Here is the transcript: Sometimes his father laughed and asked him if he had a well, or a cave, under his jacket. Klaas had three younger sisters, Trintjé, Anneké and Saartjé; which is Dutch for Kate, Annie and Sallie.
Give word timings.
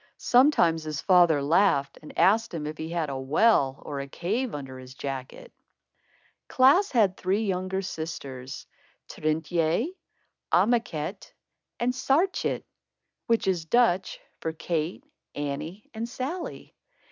Sometimes 0.17 0.81
his 0.81 0.99
father 0.99 1.43
laughed 1.43 1.99
and 2.01 2.17
asked 2.17 2.51
him 2.55 2.65
if 2.65 2.79
he 2.79 2.89
had 2.89 3.11
a 3.11 3.19
well, 3.19 3.83
or 3.85 3.99
a 3.99 4.07
cave, 4.07 4.55
under 4.55 4.79
his 4.79 4.95
jacket. 4.95 5.53
Klaas 6.47 6.91
had 6.91 7.15
three 7.15 7.43
younger 7.45 7.83
sisters, 7.83 8.65
Trintjé, 9.07 9.89
Anneké 10.51 11.31
and 11.79 11.93
Saartjé; 11.93 12.63
which 13.27 13.45
is 13.47 13.65
Dutch 13.65 14.19
for 14.39 14.53
Kate, 14.53 15.03
Annie 15.35 15.87
and 15.93 16.09
Sallie. 16.09 16.73